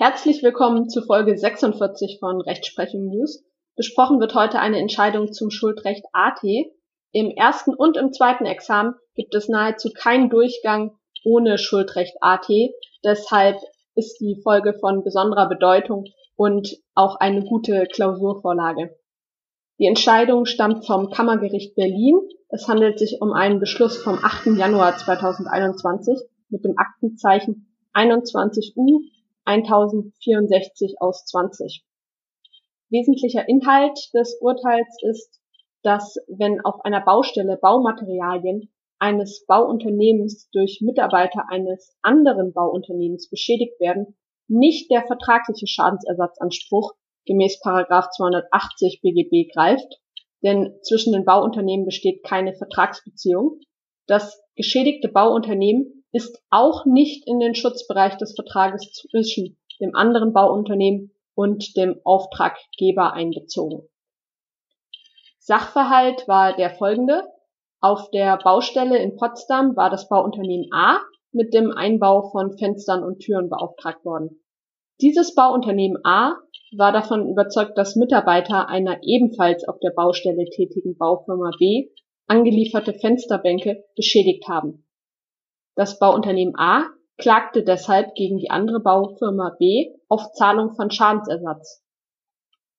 [0.00, 3.44] Herzlich willkommen zu Folge 46 von Rechtsprechung News.
[3.74, 6.38] Besprochen wird heute eine Entscheidung zum Schuldrecht AT.
[7.10, 12.48] Im ersten und im zweiten Examen gibt es nahezu keinen Durchgang ohne Schuldrecht AT.
[13.04, 13.56] Deshalb
[13.96, 16.04] ist die Folge von besonderer Bedeutung
[16.36, 18.96] und auch eine gute Klausurvorlage.
[19.80, 22.20] Die Entscheidung stammt vom Kammergericht Berlin.
[22.50, 24.56] Es handelt sich um einen Beschluss vom 8.
[24.58, 26.20] Januar 2021
[26.50, 29.00] mit dem Aktenzeichen 21U
[29.48, 31.82] 1064 aus 20.
[32.90, 35.40] Wesentlicher Inhalt des Urteils ist,
[35.82, 44.18] dass wenn auf einer Baustelle Baumaterialien eines Bauunternehmens durch Mitarbeiter eines anderen Bauunternehmens beschädigt werden,
[44.48, 46.92] nicht der vertragliche Schadensersatzanspruch
[47.24, 49.98] gemäß 280 BGB greift,
[50.42, 53.60] denn zwischen den Bauunternehmen besteht keine Vertragsbeziehung.
[54.06, 61.12] Das geschädigte Bauunternehmen ist auch nicht in den Schutzbereich des Vertrages zwischen dem anderen Bauunternehmen
[61.34, 63.88] und dem Auftraggeber einbezogen.
[65.38, 67.24] Sachverhalt war der folgende.
[67.80, 71.00] Auf der Baustelle in Potsdam war das Bauunternehmen A
[71.32, 74.42] mit dem Einbau von Fenstern und Türen beauftragt worden.
[75.00, 76.36] Dieses Bauunternehmen A
[76.76, 81.90] war davon überzeugt, dass Mitarbeiter einer ebenfalls auf der Baustelle tätigen Baufirma B
[82.26, 84.87] angelieferte Fensterbänke beschädigt haben.
[85.78, 86.86] Das Bauunternehmen A
[87.18, 91.84] klagte deshalb gegen die andere Baufirma B auf Zahlung von Schadensersatz.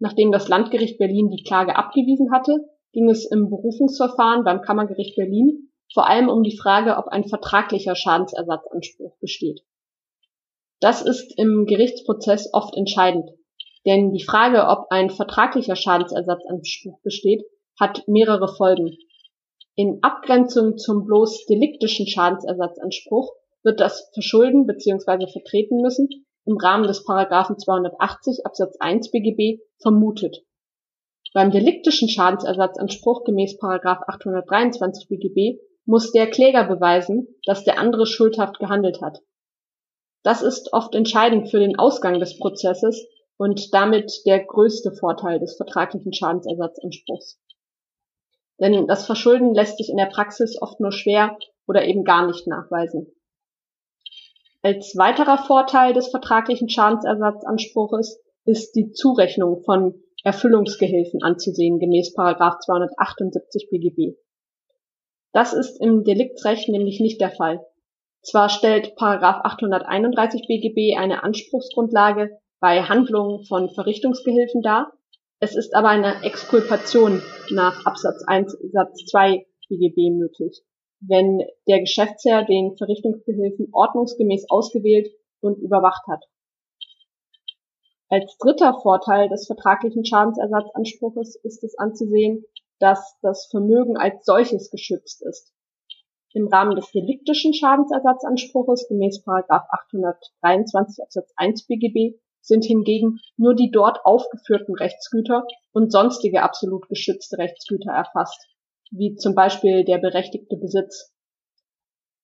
[0.00, 5.70] Nachdem das Landgericht Berlin die Klage abgewiesen hatte, ging es im Berufungsverfahren beim Kammergericht Berlin
[5.94, 9.60] vor allem um die Frage, ob ein vertraglicher Schadensersatzanspruch besteht.
[10.80, 13.30] Das ist im Gerichtsprozess oft entscheidend,
[13.86, 17.44] denn die Frage, ob ein vertraglicher Schadensersatzanspruch besteht,
[17.78, 18.98] hat mehrere Folgen.
[19.76, 23.32] In Abgrenzung zum bloß deliktischen Schadensersatzanspruch
[23.62, 25.26] wird das Verschulden bzw.
[25.26, 26.08] vertreten müssen
[26.44, 30.44] im Rahmen des Paragraphen 280 Absatz 1 BGB vermutet.
[31.32, 38.58] Beim deliktischen Schadensersatzanspruch gemäß Paragraph 823 BGB muss der Kläger beweisen, dass der andere schuldhaft
[38.58, 39.18] gehandelt hat.
[40.22, 43.06] Das ist oft entscheidend für den Ausgang des Prozesses
[43.36, 47.38] und damit der größte Vorteil des vertraglichen Schadensersatzanspruchs.
[48.60, 52.46] Denn das Verschulden lässt sich in der Praxis oft nur schwer oder eben gar nicht
[52.46, 53.06] nachweisen.
[54.62, 64.18] Als weiterer Vorteil des vertraglichen Schadensersatzanspruches ist die Zurechnung von Erfüllungsgehilfen anzusehen, gemäß 278 BGB.
[65.32, 67.64] Das ist im Deliktsrecht nämlich nicht der Fall.
[68.22, 74.92] Zwar stellt 831 BGB eine Anspruchsgrundlage bei Handlungen von Verrichtungsgehilfen dar,
[75.40, 80.62] es ist aber eine Exkulpation nach Absatz 1 Satz 2 BGB möglich,
[81.00, 85.08] wenn der Geschäftsherr den Verrichtungsgehilfen ordnungsgemäß ausgewählt
[85.40, 86.24] und überwacht hat.
[88.10, 92.44] Als dritter Vorteil des vertraglichen Schadensersatzanspruches ist es anzusehen,
[92.78, 95.54] dass das Vermögen als solches geschützt ist.
[96.34, 104.04] Im Rahmen des deliktischen Schadensersatzanspruches gemäß 823 Absatz 1 BGB sind hingegen nur die dort
[104.04, 108.46] aufgeführten Rechtsgüter und sonstige absolut geschützte Rechtsgüter erfasst,
[108.90, 111.12] wie zum Beispiel der berechtigte Besitz.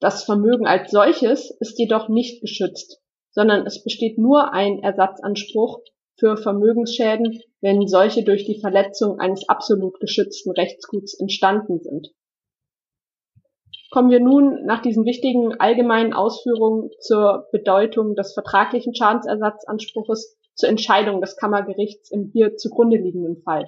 [0.00, 5.80] Das Vermögen als solches ist jedoch nicht geschützt, sondern es besteht nur ein Ersatzanspruch
[6.18, 12.12] für Vermögensschäden, wenn solche durch die Verletzung eines absolut geschützten Rechtsguts entstanden sind
[13.92, 21.20] Kommen wir nun nach diesen wichtigen allgemeinen Ausführungen zur Bedeutung des vertraglichen Schadensersatzanspruches zur Entscheidung
[21.20, 23.66] des Kammergerichts im hier zugrunde liegenden Fall.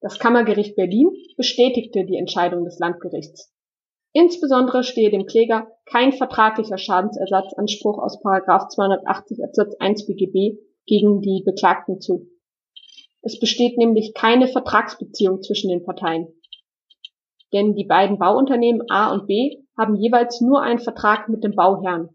[0.00, 3.52] Das Kammergericht Berlin bestätigte die Entscheidung des Landgerichts.
[4.12, 12.00] Insbesondere stehe dem Kläger kein vertraglicher Schadensersatzanspruch aus 280 Absatz 1 BGB gegen die Beklagten
[12.00, 12.28] zu.
[13.22, 16.28] Es besteht nämlich keine Vertragsbeziehung zwischen den Parteien
[17.52, 22.10] denn die beiden Bauunternehmen A und B haben jeweils nur einen Vertrag mit dem Bauherrn,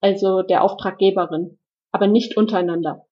[0.00, 1.58] also der Auftraggeberin,
[1.92, 3.06] aber nicht untereinander.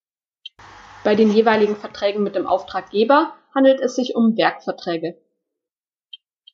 [1.05, 5.19] Bei den jeweiligen Verträgen mit dem Auftraggeber handelt es sich um Werkverträge.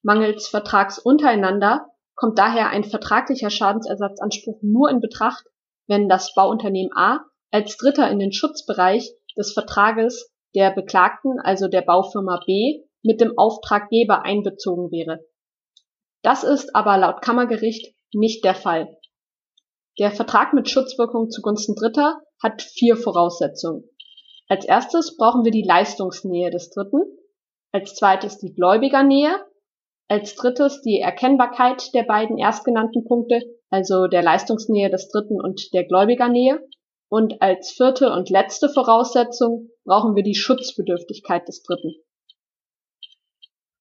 [0.02, 5.44] Mangels Vertrags untereinander kommt daher ein vertraglicher Schadensersatzanspruch nur in Betracht,
[5.86, 11.82] wenn das Bauunternehmen A als Dritter in den Schutzbereich des Vertrages der Beklagten, also der
[11.82, 15.24] Baufirma B, mit dem Auftraggeber einbezogen wäre.
[16.22, 18.98] Das ist aber laut Kammergericht nicht der Fall.
[19.98, 23.84] Der Vertrag mit Schutzwirkung zugunsten Dritter hat vier Voraussetzungen.
[24.48, 27.02] Als erstes brauchen wir die Leistungsnähe des Dritten,
[27.72, 29.34] als zweites die Gläubigernähe,
[30.08, 35.84] als drittes die Erkennbarkeit der beiden erstgenannten Punkte, also der Leistungsnähe des Dritten und der
[35.84, 36.60] Gläubigernähe,
[37.08, 41.94] Und als vierte und letzte Voraussetzung brauchen wir die Schutzbedürftigkeit des Dritten.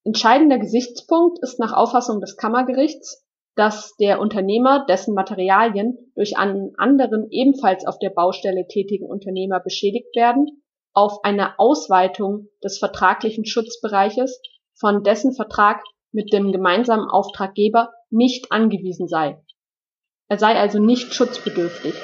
[0.06, 3.26] Entscheidender Gesichtspunkt ist nach Auffassung des Kammergerichts,
[3.56, 10.14] dass der Unternehmer, dessen Materialien durch einen anderen ebenfalls auf der Baustelle tätigen Unternehmer beschädigt
[10.14, 10.62] werden,
[10.92, 14.40] auf eine Ausweitung des vertraglichen Schutzbereiches
[14.78, 15.82] von dessen Vertrag
[16.12, 19.42] mit dem gemeinsamen Auftraggeber nicht angewiesen sei.
[20.28, 21.94] Er sei also nicht schutzbedürftig.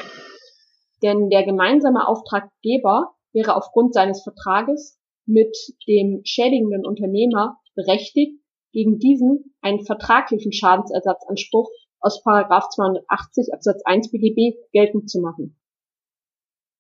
[1.05, 4.99] Denn der gemeinsame Auftraggeber wäre aufgrund seines Vertrages
[5.33, 5.57] mit
[5.89, 8.39] dem schädigenden Unternehmer berechtigt,
[8.73, 11.71] gegen diesen einen vertraglichen Schadensersatzanspruch
[12.01, 15.59] aus 280 Absatz 1 BGB geltend zu machen.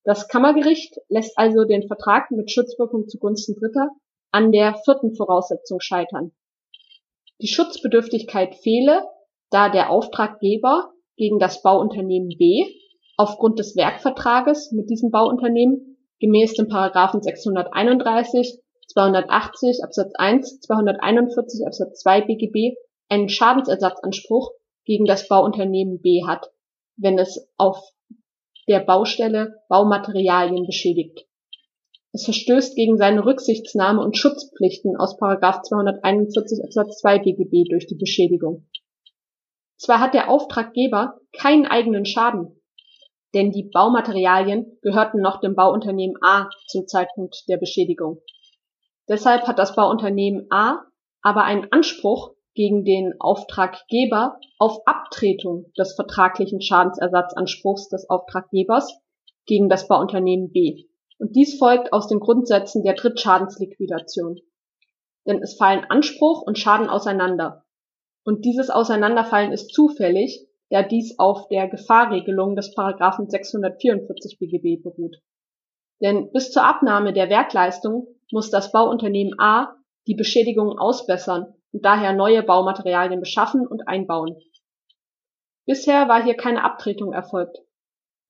[0.04, 3.90] Das Kammergericht lässt also den Vertrag mit Schutzwirkung zugunsten Dritter
[4.32, 6.32] an der vierten Voraussetzung scheitern.
[7.40, 9.04] Die Schutzbedürftigkeit fehle,
[9.50, 12.64] da der Auftraggeber gegen das Bauunternehmen B
[13.16, 15.91] aufgrund des Werkvertrages mit diesem Bauunternehmen
[16.22, 22.76] gemäß den Paragraphen 631, 280 Absatz 1, 241 Absatz 2 BGB
[23.08, 24.52] einen Schadensersatzanspruch
[24.84, 26.52] gegen das Bauunternehmen B hat,
[26.96, 27.76] wenn es auf
[28.68, 31.26] der Baustelle Baumaterialien beschädigt.
[32.12, 38.68] Es verstößt gegen seine Rücksichtnahme und Schutzpflichten aus 241 Absatz 2 BGB durch die Beschädigung.
[39.76, 42.61] Zwar hat der Auftraggeber keinen eigenen Schaden,
[43.34, 48.20] denn die Baumaterialien gehörten noch dem Bauunternehmen A zum Zeitpunkt der Beschädigung.
[49.08, 50.84] Deshalb hat das Bauunternehmen A
[51.22, 58.92] aber einen Anspruch gegen den Auftraggeber auf Abtretung des vertraglichen Schadensersatzanspruchs des Auftraggebers
[59.46, 60.84] gegen das Bauunternehmen B.
[61.18, 64.40] Und dies folgt aus den Grundsätzen der Drittschadensliquidation.
[65.26, 67.64] Denn es fallen Anspruch und Schaden auseinander.
[68.24, 75.18] Und dieses Auseinanderfallen ist zufällig, da dies auf der Gefahrregelung des Paragraphen 644 BGB beruht.
[76.00, 79.76] Denn bis zur Abnahme der Werkleistung muss das Bauunternehmen A
[80.06, 84.38] die Beschädigungen ausbessern und daher neue Baumaterialien beschaffen und einbauen.
[85.66, 87.58] Bisher war hier keine Abtretung erfolgt.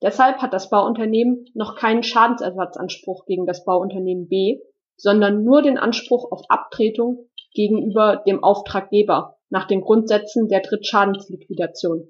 [0.03, 4.59] Deshalb hat das Bauunternehmen noch keinen Schadensersatzanspruch gegen das Bauunternehmen B,
[4.97, 12.09] sondern nur den Anspruch auf Abtretung gegenüber dem Auftraggeber nach den Grundsätzen der Drittschadensliquidation.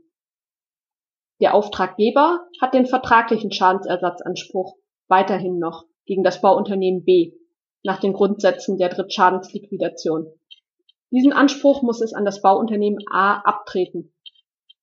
[1.43, 4.77] Der Auftraggeber hat den vertraglichen Schadensersatzanspruch
[5.09, 7.33] weiterhin noch gegen das Bauunternehmen B
[7.83, 10.29] nach den Grundsätzen der Drittschadensliquidation.
[11.11, 14.15] Diesen Anspruch muss es an das Bauunternehmen A abtreten,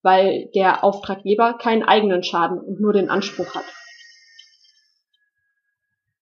[0.01, 3.63] weil der Auftraggeber keinen eigenen Schaden und nur den Anspruch hat.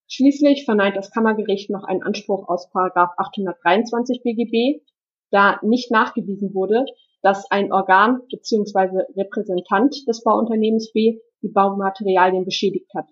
[0.08, 4.84] Schließlich verneint das Kammergericht noch einen Anspruch aus 823 BGB,
[5.32, 6.86] da nicht nachgewiesen wurde,
[7.22, 9.04] dass ein Organ bzw.
[9.16, 13.08] Repräsentant des Bauunternehmens B die Baumaterialien beschädigt hat.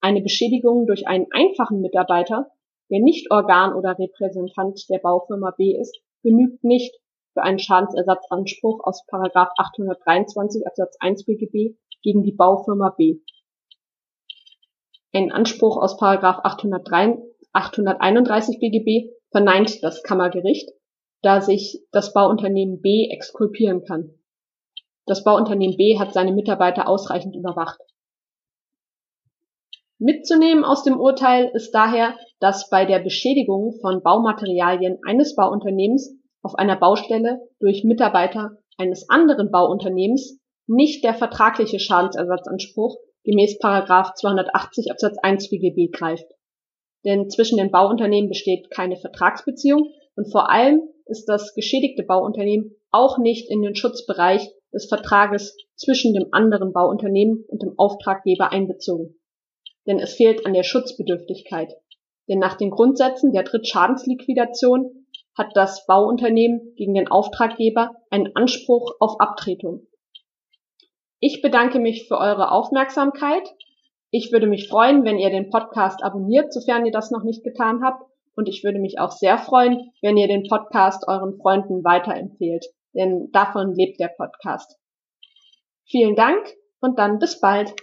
[0.00, 2.50] Eine Beschädigung durch einen einfachen Mitarbeiter
[2.90, 6.94] der nicht Organ oder Repräsentant der Baufirma B ist, genügt nicht
[7.32, 9.02] für einen Schadensersatzanspruch aus§
[9.56, 13.20] 823 Absatz 1 BGB gegen die Baufirma B.
[15.12, 17.18] Ein Anspruch aus§ 803,
[17.52, 20.70] 831 BGB verneint das Kammergericht,
[21.24, 24.10] da sich das Bauunternehmen B exkulpieren kann.
[25.06, 27.80] Das Bauunternehmen B hat seine Mitarbeiter ausreichend überwacht.
[29.98, 36.56] Mitzunehmen aus dem Urteil ist daher, dass bei der Beschädigung von Baumaterialien eines Bauunternehmens auf
[36.56, 45.48] einer Baustelle durch Mitarbeiter eines anderen Bauunternehmens nicht der vertragliche Schadensersatzanspruch gemäß 280 Absatz 1
[45.48, 46.26] BGB greift.
[47.04, 53.18] Denn zwischen den Bauunternehmen besteht keine Vertragsbeziehung und vor allem ist das geschädigte Bauunternehmen auch
[53.18, 59.16] nicht in den Schutzbereich des Vertrages zwischen dem anderen Bauunternehmen und dem Auftraggeber einbezogen
[59.86, 61.74] denn es fehlt an der Schutzbedürftigkeit.
[62.28, 65.06] Denn nach den Grundsätzen der Drittschadensliquidation
[65.36, 69.86] hat das Bauunternehmen gegen den Auftraggeber einen Anspruch auf Abtretung.
[71.20, 73.42] Ich bedanke mich für eure Aufmerksamkeit.
[74.10, 77.82] Ich würde mich freuen, wenn ihr den Podcast abonniert, sofern ihr das noch nicht getan
[77.82, 78.02] habt.
[78.36, 82.64] Und ich würde mich auch sehr freuen, wenn ihr den Podcast euren Freunden weiterempfehlt.
[82.94, 84.78] Denn davon lebt der Podcast.
[85.86, 86.40] Vielen Dank
[86.80, 87.74] und dann bis bald.